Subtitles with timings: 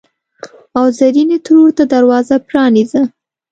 [0.77, 3.01] او زرینې ترور ته دروازه پرانیزه!